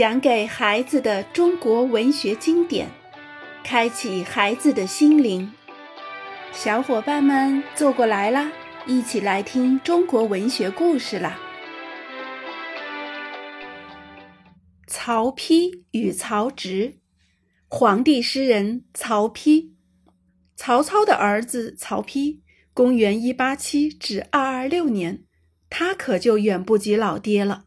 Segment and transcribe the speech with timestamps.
[0.00, 2.88] 讲给孩子的中国文学经典，
[3.62, 5.52] 开启孩子的心灵。
[6.52, 8.50] 小伙伴们坐过来啦，
[8.86, 11.38] 一起来听中国文学故事啦！
[14.86, 16.96] 曹丕与曹植，
[17.68, 19.72] 皇帝诗人曹丕，
[20.56, 22.40] 曹操的儿子曹丕，
[22.72, 25.24] 公元一八七至二二六年，
[25.68, 27.64] 他可就远不及老爹了。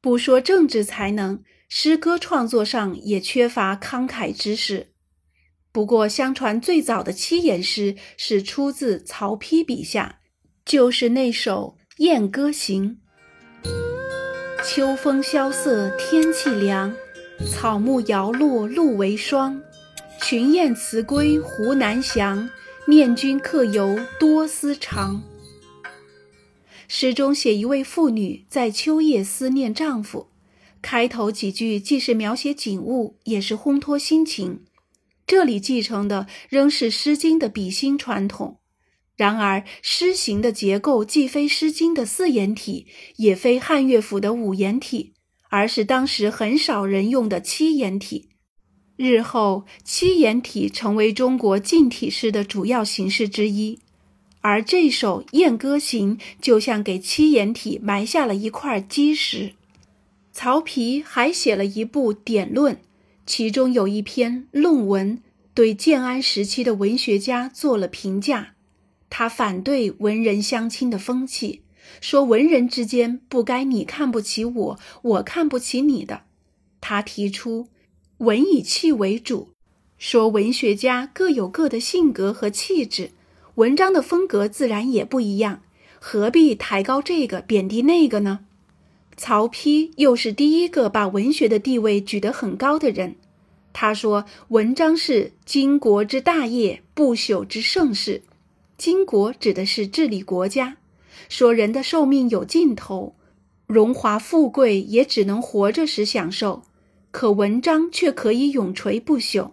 [0.00, 1.44] 不说政治才能。
[1.68, 4.88] 诗歌创作上也缺乏慷慨之士。
[5.70, 10.20] 不过，相传最早的七言诗是出自曹丕笔下，
[10.64, 12.98] 就是那首《燕歌行》
[14.64, 16.92] ：“秋风萧瑟天气凉，
[17.52, 19.62] 草木摇落露为霜。
[20.22, 22.48] 群雁辞归湖南翔，
[22.88, 25.22] 念君客游多思长。”
[26.88, 30.30] 诗中写一位妇女在秋夜思念丈夫。
[30.80, 34.60] 开头几句既是描写景物，也是烘托心情。
[35.26, 38.58] 这里继承的仍是《诗经》的比兴传统。
[39.16, 45.12] 然而，诗行的结构既非《诗经》的四言体，也非汉乐府的五言体，
[45.50, 48.28] 而是当时很少人用的七言体。
[48.96, 53.80] 日后，七言体成为中国近体诗的主要形式之一。
[54.40, 59.54] 而这首《燕歌行》就像给七言体埋下了一块基石。
[60.40, 62.78] 曹丕还写了一部典论，
[63.26, 65.20] 其中有一篇论文，
[65.52, 68.54] 对建安时期的文学家做了评价。
[69.10, 71.62] 他反对文人相亲的风气，
[72.00, 76.22] 说文人之间不该你看不起我，我看不起你的。
[76.80, 77.66] 他提出
[78.18, 79.48] 文以气为主，
[79.98, 83.10] 说文学家各有各的性格和气质，
[83.56, 85.62] 文章的风格自然也不一样，
[85.98, 88.44] 何必抬高这个贬低那个呢？
[89.18, 93.16] 曹丕又是第一个把文学的地位举得很高的人。
[93.72, 98.22] 他说：“文章是经国之大业，不朽之盛世。
[98.76, 100.76] 经国指的是治理国家，
[101.28, 103.16] 说人的寿命有尽头，
[103.66, 106.62] 荣华富贵也只能活着时享受，
[107.10, 109.50] 可文章却可以永垂不朽。”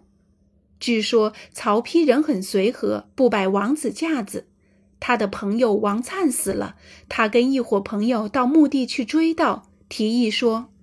[0.80, 4.46] 据说曹丕人很随和，不摆王子架子。
[5.08, 6.78] 他的朋友王粲死了，
[7.08, 10.74] 他跟一伙朋友到墓地去追悼，提议说：“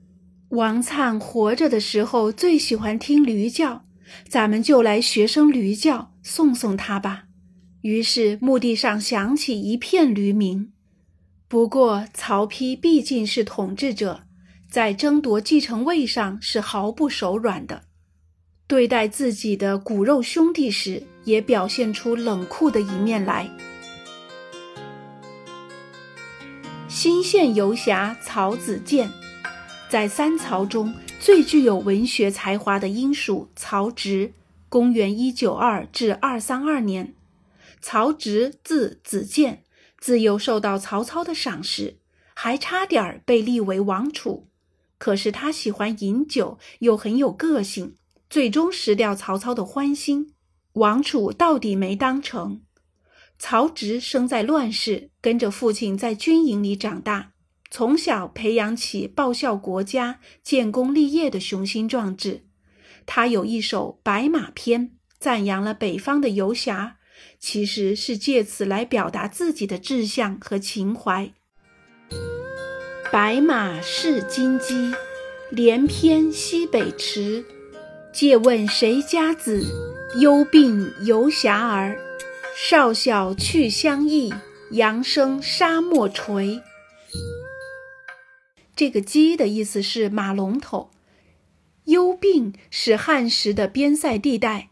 [0.51, 3.85] 王粲活着的时候最喜欢听驴叫，
[4.29, 7.25] 咱们就来学声驴叫，送送他吧。”
[7.83, 10.71] 于是墓地上响起一片驴鸣。
[11.49, 14.21] 不过曹丕毕竟是统治者，
[14.71, 17.83] 在争夺继承位上是毫不手软的，
[18.69, 23.51] 对待自己的骨肉兄弟时，也表现出冷酷的一面来。
[26.95, 29.11] 新县游侠曹子建，
[29.89, 34.35] 在三曹中最具有文学才华的应属曹植。
[34.69, 37.15] 公元一九二至二三二年，
[37.81, 39.65] 曹植字子建，
[39.99, 41.97] 自幼受到曹操的赏识，
[42.35, 44.49] 还差点被立为王储。
[44.99, 47.95] 可是他喜欢饮酒，又很有个性，
[48.29, 50.35] 最终失掉曹操的欢心，
[50.75, 52.61] 王储到底没当成。
[53.39, 57.33] 曹植生在乱世，跟着父亲在军营里长大，
[57.71, 62.45] 从小培养起报效国家、建功立业的雄心壮志。
[63.05, 64.89] 他有一首《白马篇》，
[65.19, 66.99] 赞扬了北方的游侠，
[67.41, 71.33] 其实是借此来表达自己的志向和情怀。
[73.11, 74.93] 白马是金鸡，
[75.51, 77.45] 连翩西北驰。
[78.13, 79.65] 借问谁家子？
[80.21, 81.99] 忧病游侠儿。
[82.55, 84.33] 少小去乡役，
[84.73, 86.61] 扬声沙漠垂。
[88.77, 90.91] 这个“鸡”的意思是马龙头。
[91.85, 94.69] 幽并是汉时的边塞地带，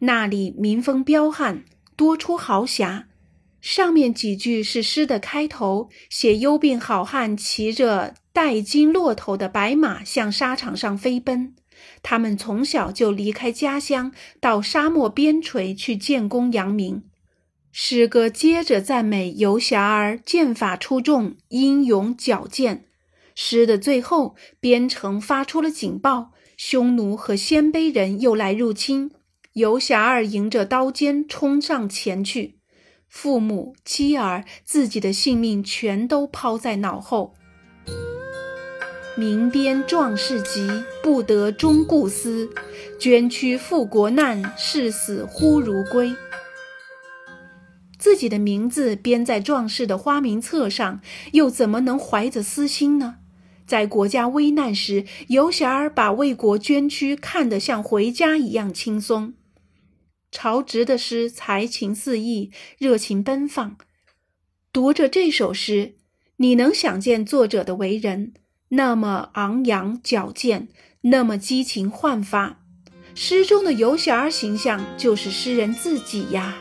[0.00, 1.64] 那里民风彪悍，
[1.96, 3.08] 多出豪侠。
[3.62, 11.54] 上面几句是诗的开头，写幽并好汉骑着带金骆驼的白马向沙场上飞奔。
[12.02, 17.04] 他们从小就离开家乡，到沙漠边陲去建功扬名。
[17.74, 22.84] 诗歌接着赞美游侠儿剑法出众、英勇矫健。
[23.34, 29.10] 诗的最后，边城发出了警报，匈奴和鲜卑人又来入侵。
[29.54, 32.58] 游侠儿迎着刀尖冲上前去，
[33.08, 37.34] 父母、妻儿、自己的性命全都抛在脑后。
[39.16, 42.50] 民边壮士急，不得终故思。
[43.00, 46.14] 捐躯赴国难，视死忽如归。
[48.12, 51.00] 自己的名字编在壮士的花名册上，
[51.32, 53.16] 又怎么能怀着私心呢？
[53.64, 59.32] 在国家危难时，游侠儿把为国捐躯看得像回家一样轻松。
[60.30, 63.78] 曹植的诗才情四溢，热情奔放。
[64.74, 65.94] 读着这首诗，
[66.36, 68.34] 你能想见作者的为人
[68.68, 70.68] 那么昂扬矫健，
[71.00, 72.60] 那么激情焕发。
[73.14, 76.58] 诗中的游侠儿形象就是诗人自己呀。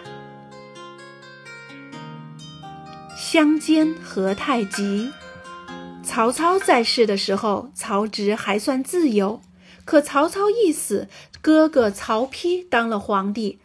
[3.31, 5.09] 相煎何太急。
[6.03, 9.39] 曹操在世的时候，曹植还算自由。
[9.85, 11.07] 可曹操一死，
[11.41, 13.59] 哥哥曹丕当了皇帝，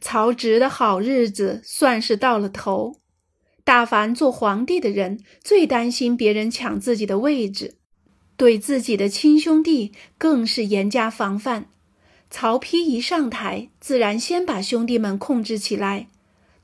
[0.00, 2.96] 曹植的好日子算是到了头。
[3.62, 7.76] 大凡做皇帝的人，最担心别人抢自己的位置，
[8.36, 11.66] 对自己的亲兄弟更是严加防范。
[12.30, 16.08] 曹丕一上台，自然先把兄弟们控制起来。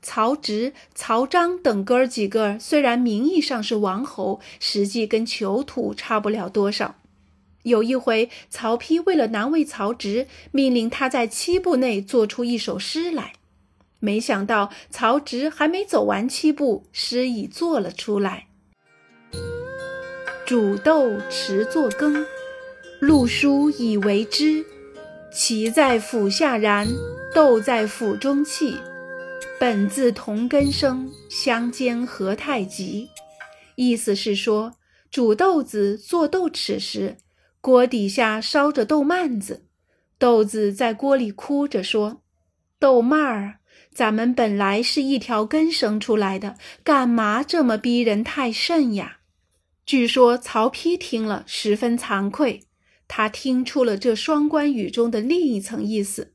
[0.01, 6.95] 曹植、曹彰等哥儿几个虽然名义上是王侯，实际跟囚徒差不了多少。
[7.63, 13.33] 有一回，曹丕为了难为曹植，命令他在七步内做出一首诗来。
[13.99, 18.47] 没想到，曹植还没走完七步，诗已做了出来
[20.43, 22.25] ：“煮豆持作羹，
[22.99, 24.65] 漉菽以为汁。”
[25.31, 26.87] 萁在釜下燃，
[27.35, 28.79] 豆在釜中泣。
[29.61, 33.09] 本自同根生，相煎何太急？
[33.75, 34.73] 意思是说，
[35.11, 37.17] 煮豆子做豆豉时，
[37.61, 39.67] 锅底下烧着豆蔓子，
[40.17, 42.23] 豆子在锅里哭着说
[42.81, 43.59] ：“豆蔓儿，
[43.93, 49.17] 咱们本来是一条根生出来的，干嘛这么逼人太甚呀？”
[49.85, 52.63] 据说曹丕听了十分惭愧。
[53.07, 56.30] 他听出了这双关语中的另一层意思：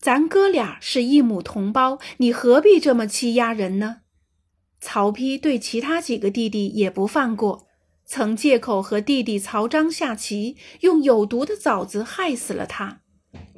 [0.00, 4.02] 咱哥俩是一母同胞，你何必这么欺压人呢？
[4.80, 7.66] 曹丕对其他几个弟弟也不放过，
[8.06, 13.00] 曾借口和弟弟曹彰下棋，用有毒的枣子害死了他。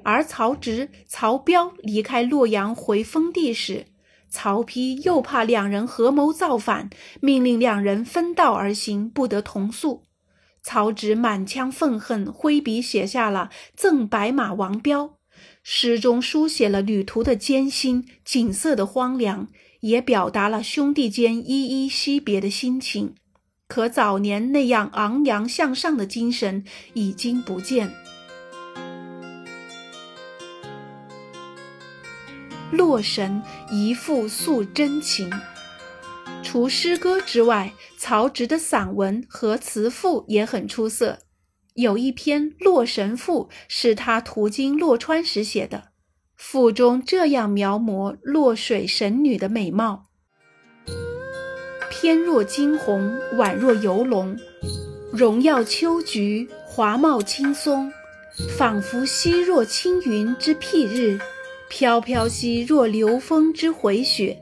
[0.02, 3.88] 而曹植、曹彪离开洛阳回封地时，
[4.30, 6.88] 曹丕又怕两人合谋造反，
[7.20, 10.04] 命令两人分道而行，不得同宿。
[10.62, 15.04] 曹植满腔愤恨，挥笔写下了《赠白马王彪》，
[15.62, 19.48] 诗中书写了旅途的艰辛、景色的荒凉，
[19.80, 23.14] 也表达了兄弟间依依惜别的心情。
[23.68, 26.64] 可早年那样昂扬向上的精神
[26.94, 27.92] 已经不见。
[32.72, 35.30] 洛神一副诉真情。
[36.42, 41.18] 除诗歌之外，曹植的散文和词赋也很出色。
[41.80, 45.84] 有一篇《洛神赋》是他途经洛川时写的，
[46.36, 50.08] 赋中这样描摹洛水神女的美貌：
[51.90, 54.36] 翩若惊鸿，宛若游龙，
[55.10, 57.90] 荣耀秋菊，华茂青松，
[58.58, 61.18] 仿佛兮若轻云之蔽日，
[61.70, 64.38] 飘飘兮若流风之回雪。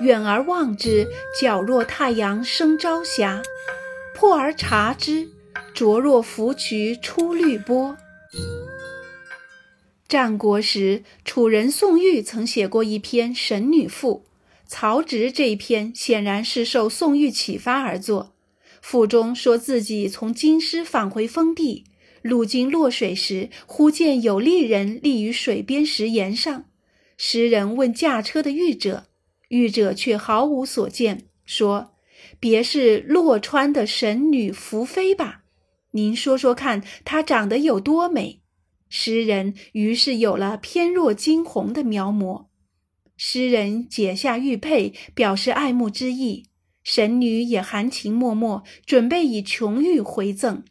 [0.00, 1.06] 远而望之，
[1.40, 3.40] 皎若太阳升朝霞；
[4.14, 5.26] 破而察之，
[5.76, 7.98] 灼若芙蕖出绿波。
[10.08, 14.24] 战国时，楚人宋玉曾写过一篇《神女赋》，
[14.66, 18.32] 曹植这一篇显然是受宋玉启发而作。
[18.80, 21.84] 赋中说自己从京师返回封地，
[22.22, 26.64] 路经洛水时，忽见有丽人立于水边石岩上。
[27.18, 29.08] 诗人问驾车的御者。
[29.48, 31.92] 御者却毫无所见，说
[32.40, 35.42] ：“别是洛川的神女福妃吧？
[35.96, 38.42] 您说说看，她长得有多美？”
[38.88, 42.46] 诗人于是有了翩若惊鸿的描摹。
[43.16, 46.44] 诗人解下玉佩，表示爱慕之意。
[46.84, 50.62] 神女也含情脉脉，准备以琼玉回赠，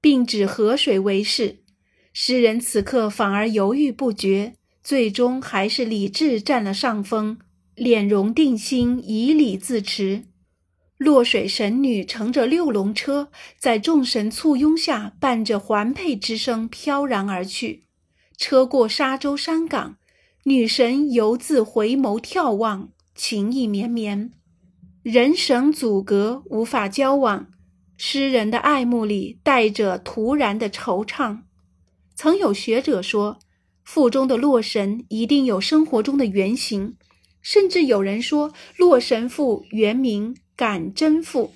[0.00, 1.64] 并指河水为誓。
[2.12, 7.38] 诗人此刻反而犹豫不决，最终还是理智占了上风。
[7.74, 10.27] 敛容定心，以礼自持。
[10.98, 17.84] 落水神女乘着六龙车，在众神簇拥下，伴着环佩之声飘然而去。
[18.36, 19.96] 车过沙洲山岗，
[20.44, 24.32] 女神犹自回眸眺望，情意绵绵。
[25.04, 27.46] 人神阻隔，无法交往。
[27.96, 31.42] 诗人的爱慕里带着突然的惆怅。
[32.16, 33.38] 曾有学者说，
[33.84, 36.96] 腹中的洛神一定有生活中的原型。
[37.40, 41.54] 甚至有人说，《洛神赋》原名《感贞赋》，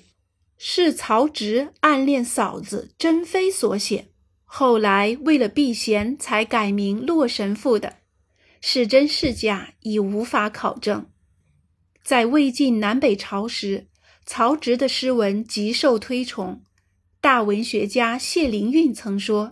[0.57, 4.07] 是曹植暗恋嫂子珍妃所写，
[4.45, 7.97] 后来为了避嫌才改名《洛神赋》的。
[8.61, 11.07] 是真是假已无法考证。
[12.01, 13.87] 在魏晋南北朝时，
[14.25, 16.63] 曹植的诗文极受推崇，
[17.19, 19.51] 大文学家谢灵运曾说：“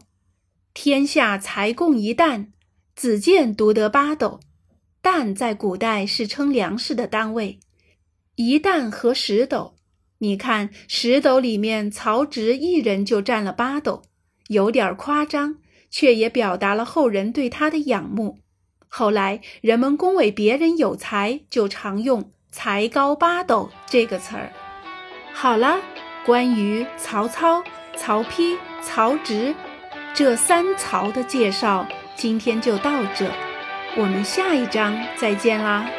[0.74, 2.54] 天下才共一担，
[2.96, 4.40] 子建独得八斗。
[5.02, 7.60] 担在古代是称粮食的单位，
[8.42, 9.76] 一担和十斗。
[10.20, 14.02] 你看十斗里面，曹植一人就占了八斗，
[14.48, 15.58] 有点夸张，
[15.90, 18.40] 却也表达了后人对他的仰慕。
[18.88, 24.52] 后来人们恭维别人有才，就常用‘才高八斗’这个词儿。
[25.34, 25.80] 好了。”
[26.24, 27.64] 关于曹操、
[27.98, 29.56] 曹丕、曹植
[30.14, 31.84] 这三曹的介绍，
[32.16, 33.28] 今天就到这，
[33.98, 35.90] 我们下一章再见啦。